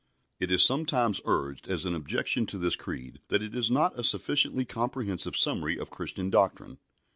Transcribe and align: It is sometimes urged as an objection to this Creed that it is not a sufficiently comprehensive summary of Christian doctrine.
It 0.39 0.49
is 0.51 0.63
sometimes 0.65 1.21
urged 1.25 1.67
as 1.67 1.85
an 1.85 1.93
objection 1.93 2.47
to 2.47 2.57
this 2.57 2.75
Creed 2.75 3.19
that 3.27 3.43
it 3.43 3.53
is 3.53 3.69
not 3.69 3.99
a 3.99 4.03
sufficiently 4.03 4.65
comprehensive 4.65 5.37
summary 5.37 5.77
of 5.77 5.91
Christian 5.91 6.31
doctrine. 6.31 6.79